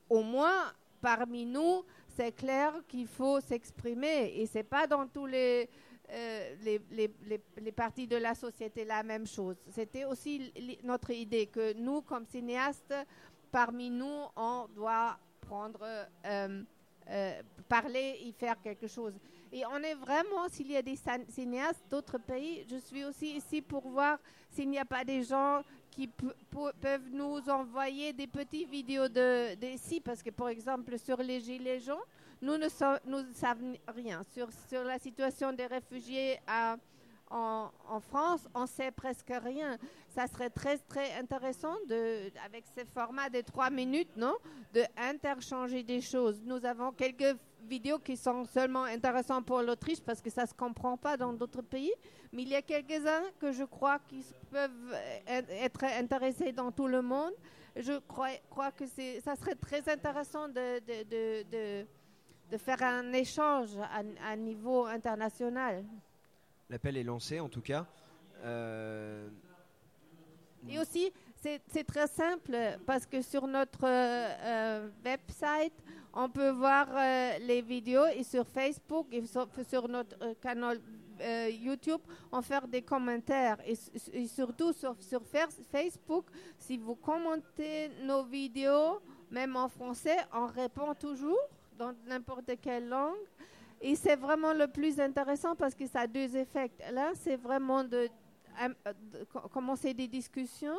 [0.09, 1.85] Au moins, parmi nous,
[2.17, 5.69] c'est clair qu'il faut s'exprimer et c'est pas dans tous les,
[6.11, 7.11] euh, les, les,
[7.59, 9.57] les, parties de la société la même chose.
[9.71, 10.53] C'était aussi
[10.83, 12.95] notre idée que nous, comme cinéastes,
[13.51, 15.85] parmi nous, on doit prendre,
[16.25, 16.63] euh,
[17.11, 19.13] euh, parler et faire quelque chose.
[19.53, 20.99] Et on est vraiment, s'il y a des
[21.29, 24.19] cinéastes d'autres pays, je suis aussi ici pour voir
[24.51, 25.63] s'il n'y a pas des gens
[25.97, 29.57] qui peuvent nous envoyer des petites vidéos de,
[30.01, 31.97] parce que par exemple sur les Gilets jaunes,
[32.43, 34.21] nous ne savons rien.
[34.69, 36.39] Sur, la situation des réfugiés
[37.31, 37.59] en,
[38.11, 39.79] France, on sait presque rien.
[40.09, 44.35] Ça serait très très intéressant de, avec ce format de trois minutes, non,
[44.75, 46.43] de interchanger des choses.
[46.45, 50.55] Nous avons quelques vidéos qui sont seulement intéressantes pour l'Autriche parce que ça ne se
[50.55, 51.93] comprend pas dans d'autres pays.
[52.33, 54.95] Mais il y a quelques-uns que je crois qui peuvent
[55.27, 57.33] être intéressés dans tout le monde.
[57.77, 61.87] Je crois, crois que ça serait très intéressant de, de, de,
[62.51, 65.85] de faire un échange à, à niveau international.
[66.71, 67.87] L'appel est lancé en tout cas.
[68.45, 69.29] Euh,
[70.69, 71.13] Et aussi,
[71.69, 75.73] c'est très simple parce que sur notre euh, euh, website,
[76.13, 80.81] on peut voir euh, les vidéos et sur Facebook et sur, notre canal
[81.51, 83.57] YouTube, on fait des commentaires.
[83.67, 86.27] Et, surtout sur, sur Facebook,
[86.59, 93.17] si vous commentez nos vidéos, même en français, on répond toujours dans n'importe quelle langue.
[93.81, 96.71] Et c'est vraiment le plus intéressant parce que ça a deux effets.
[96.93, 98.09] Là, c'est vraiment de,
[99.53, 100.79] commencer des discussions.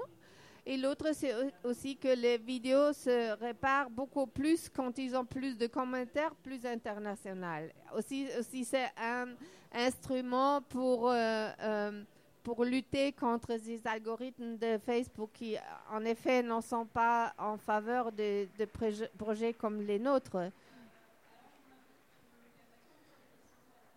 [0.69, 5.23] Et l'autre, c'est au- aussi que les vidéos se réparent beaucoup plus quand ils ont
[5.23, 7.71] plus de commentaires, plus international.
[7.95, 8.27] Aussi,
[8.65, 9.27] c'est un
[9.71, 12.03] instrument pour, euh, euh,
[12.43, 15.55] pour lutter contre ces algorithmes de Facebook qui,
[15.89, 20.51] en effet, n'en sont pas en faveur de, de proje- projets comme les nôtres.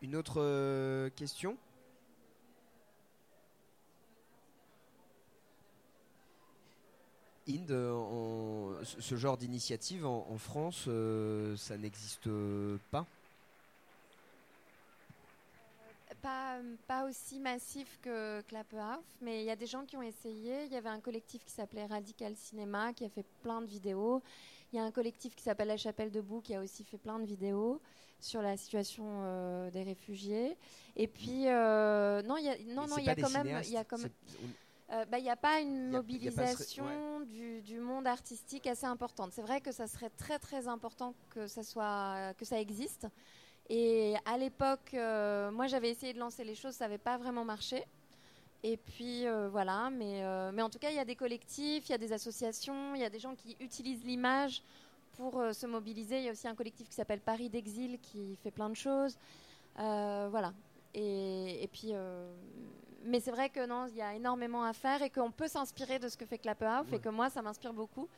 [0.03, 1.57] Une autre euh, question?
[7.51, 12.29] Inde, euh, en- ce genre d'initiative en, en France, euh, ça n'existe
[12.91, 13.07] pas?
[16.23, 20.65] Pas, pas aussi massif que Clapperhouse, mais il y a des gens qui ont essayé.
[20.67, 24.21] Il y avait un collectif qui s'appelait Radical Cinéma qui a fait plein de vidéos.
[24.73, 27.19] Il y a un collectif qui s'appelle La Chapelle Debout qui a aussi fait plein
[27.21, 27.81] de vidéos
[28.21, 30.57] sur la situation euh, des réfugiés.
[30.97, 33.15] Et puis, euh, non, il y a, non, Mais non, c'est il y a pas
[33.15, 33.43] des quand même.
[33.47, 34.11] cinéastes, Il y a quand même
[34.91, 37.79] on- euh, bah, il n'y a pas une Y a- pas ce- mobilisation du, du
[37.81, 39.33] monde artistique assez importante.
[39.33, 43.07] C'est vrai que ça serait très très important que ça soit que ça existe.
[43.69, 47.45] Et à l'époque, euh, moi j'avais essayé de lancer les choses, ça n'avait pas vraiment
[47.45, 47.85] marché.
[48.63, 50.23] Et puis euh, voilà, mais,
[50.53, 53.01] mais en tout cas il y a des collectifs, il y a des associations, il
[53.01, 54.63] y a des gens qui utilisent l'image
[55.17, 56.19] pour se mobiliser.
[56.19, 59.17] Il y a aussi un collectif qui s'appelle Paris d'Exil qui fait plein de choses.
[59.77, 60.53] Voilà.
[60.95, 61.93] Et, et puis,
[63.05, 65.99] mais c'est vrai que non, il y a énormément à faire et qu'on peut s'inspirer
[65.99, 66.99] de ce que fait Clapperhouse et Ouais.
[67.01, 68.09] que moi, ça m'inspire beaucoup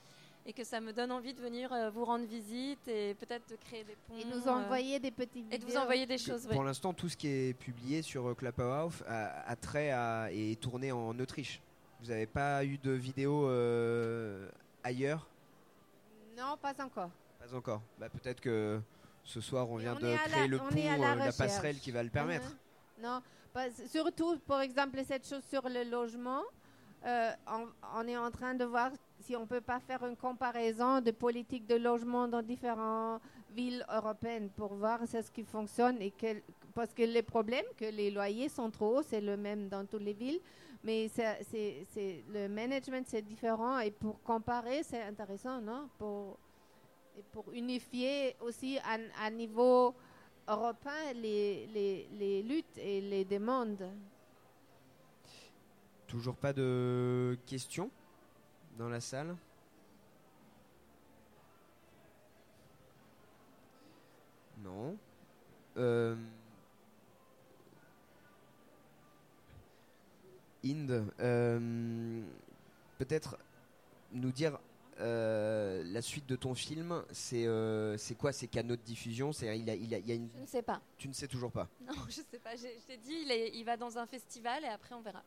[0.45, 3.55] et que ça me donne envie de venir euh, vous rendre visite et peut-être de
[3.57, 4.17] créer des ponts.
[4.19, 5.83] Et nous euh, envoyer des petites et de vous vidéos.
[5.83, 6.47] envoyer des choses.
[6.49, 6.67] Pour oui.
[6.67, 10.61] l'instant, tout ce qui est publié sur euh, Clapperhouse a, a trait à, et est
[10.61, 11.61] tourné en Autriche.
[12.01, 14.49] Vous n'avez pas eu de vidéo euh,
[14.83, 15.29] ailleurs?
[16.37, 17.11] Non, pas encore.
[17.39, 17.83] Pas encore.
[17.99, 18.81] Bah, Peut-être que
[19.25, 21.79] ce soir, on vient on de créer la- le on pont, la euh, la passerelle
[21.79, 22.49] qui va le permettre.
[22.49, 23.05] Mhm.
[23.05, 23.23] Non,
[23.87, 26.43] surtout, par exemple, cette chose sur le logement,
[27.05, 27.31] euh,
[27.97, 28.91] on, est en train de voir
[29.21, 34.51] si on peut pas faire une comparaison de politique de logement dans différentes villes européennes
[34.51, 36.13] pour voir ce qui fonctionne et
[36.75, 40.03] parce que les problèmes que les loyers sont trop hauts, c'est le même dans toutes
[40.03, 40.41] les villes,
[40.85, 41.45] mais c'est,
[42.33, 45.89] le management c'est différent et pour comparer c'est intéressant, non?
[45.99, 46.39] Pour
[47.53, 49.95] unifier aussi à, à niveau
[50.49, 53.89] européen les, les, les luttes et les demandes.
[56.07, 57.91] Toujours pas de questions
[58.77, 59.37] dans la salle
[64.63, 64.97] Non.
[65.77, 66.15] Euh,
[70.65, 72.23] Inde, euh,
[72.99, 73.37] peut-être
[74.13, 74.59] nous dire
[75.01, 79.33] euh, la suite de ton film, c'est euh, c'est quoi ces canaux de diffusion?
[79.33, 80.81] C'est il a, il a, il y a une, Je ne sais pas.
[80.99, 81.69] tu ne sais toujours pas?
[81.87, 82.55] Non, je sais pas.
[82.57, 85.23] Je t'ai dit, il, est- il va dans un festival et après on verra.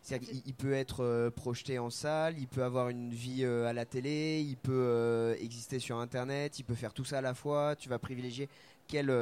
[0.00, 3.84] C'est-à-dire qu'il peut être euh, projeté en salle, il peut avoir une vie à la
[3.84, 7.74] télé, il peut exister sur Internet, il peut faire tout ça à la fois.
[7.76, 8.48] Tu vas privilégier
[8.86, 9.12] quelle,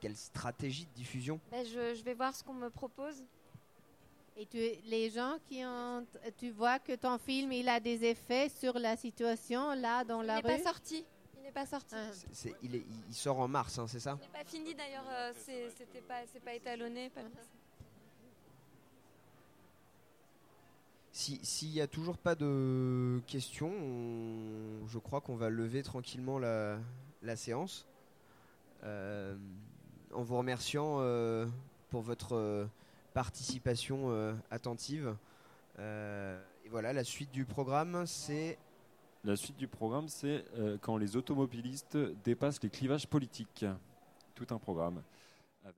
[0.00, 1.38] quelle stratégie de diffusion?
[1.50, 3.22] Ben, je, je vais voir ce qu'on me propose.
[4.40, 4.58] Et tu,
[4.88, 8.96] les gens qui ont, tu vois que ton film il a des effets sur la
[8.96, 10.62] situation là dans Il la n'est rue?
[10.62, 11.04] pas sorti.
[11.36, 11.94] Il n'est pas sorti.
[11.96, 12.48] Ah.
[12.62, 14.16] Il, est- il sort en mars, hein, c'est ça?
[14.20, 15.04] Il n'est pas fini d'ailleurs.
[15.10, 15.32] euh,
[15.76, 17.10] C'était pas, c'est pas étalonné.
[17.10, 17.22] pas-
[21.12, 26.38] Si- S'il n'y a toujours pas de questions, on- je crois qu'on va lever tranquillement
[26.38, 26.78] la,
[27.22, 27.86] la séance.
[28.84, 29.36] Euh,
[30.14, 31.46] en vous remerciant euh,
[31.90, 32.66] pour votre euh,
[33.18, 35.16] participation euh, attentive.
[35.80, 38.56] Euh, et voilà, la suite du programme, c'est
[39.24, 43.66] La suite du programme, c'est euh, quand les automobilistes dépassent les clivages politiques.
[44.36, 45.02] Tout un programme.